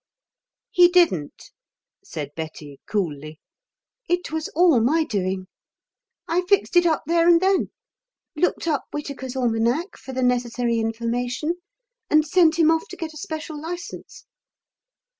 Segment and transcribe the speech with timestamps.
[0.71, 1.51] "He didn't"
[2.03, 3.39] said Betty, coolly.
[4.09, 5.45] "It was all my doing.
[6.27, 7.69] I fixed it up there and then.
[8.35, 11.57] Looked up Whitaker's Almanack for the necessary information,
[12.09, 14.25] and sent him off to get a special license."